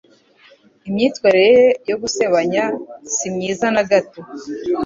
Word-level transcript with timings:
Imyitwarire 0.87 1.47
ye 1.57 1.67
yo 1.89 1.95
gusebanya 2.01 2.63
simyiza 3.15 3.65
nagato 3.73 4.19